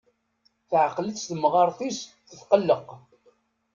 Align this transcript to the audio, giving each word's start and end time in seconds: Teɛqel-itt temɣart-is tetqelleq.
Teɛqel-itt 0.69 1.25
temɣart-is 1.29 1.99
tetqelleq. 2.29 2.87